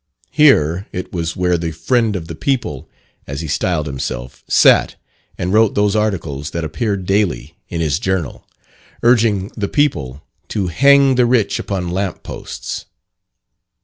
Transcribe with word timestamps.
Here 0.31 0.87
it 0.91 1.13
was 1.13 1.35
where 1.35 1.59
the 1.59 1.69
"Friend 1.69 2.15
of 2.15 2.27
the 2.27 2.33
People" 2.33 2.89
(as 3.27 3.41
he 3.41 3.47
styled 3.47 3.85
himself,) 3.85 4.43
sat 4.47 4.95
and 5.37 5.53
wrote 5.53 5.75
those 5.75 5.95
articles 5.95 6.49
that 6.49 6.63
appeared 6.63 7.05
daily 7.05 7.53
in 7.69 7.81
his 7.81 7.99
journal, 7.99 8.47
urging 9.03 9.49
the 9.55 9.67
people 9.69 10.23
to 10.47 10.69
"hang 10.69 11.13
the 11.13 11.27
rich 11.27 11.59
upon 11.59 11.91
lamp 11.91 12.23
posts." 12.23 12.87